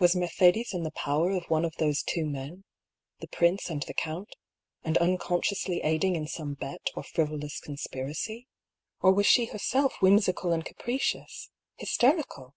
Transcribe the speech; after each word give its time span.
Was 0.00 0.14
Mercedes 0.14 0.74
in 0.74 0.82
the 0.82 0.90
power 0.90 1.30
of 1.30 1.48
one 1.48 1.64
of 1.64 1.76
those 1.76 2.02
two 2.02 2.26
men— 2.26 2.64
the 3.20 3.26
prince 3.28 3.70
and 3.70 3.82
the 3.84 3.94
count,— 3.94 4.36
and 4.84 4.98
unconsciously 4.98 5.80
aiding 5.80 6.14
in 6.14 6.26
some 6.26 6.52
bet 6.52 6.90
or 6.94 7.02
friv 7.02 7.28
olous 7.30 7.58
conspiracy? 7.58 8.48
Or 9.00 9.14
was 9.14 9.24
she 9.24 9.46
herself 9.46 9.94
whimsical 10.02 10.52
and 10.52 10.62
capricious 10.62 11.48
—"hysterical 11.78 12.54